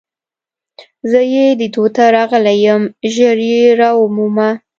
زه 1.09 1.19
يې 1.33 1.47
لیدو 1.59 1.85
ته 1.95 2.03
راغلی 2.15 2.55
یم، 2.65 2.83
ژر 3.13 3.37
يې 3.51 3.63
را 3.79 3.89
ومومه. 3.97 4.49